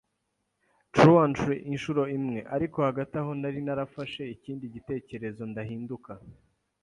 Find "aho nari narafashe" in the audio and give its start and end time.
3.21-4.21